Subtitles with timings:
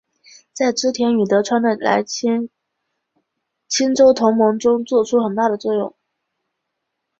[0.51, 1.77] 在织田与德川的
[3.63, 5.93] 清洲同盟中作出很大的作用。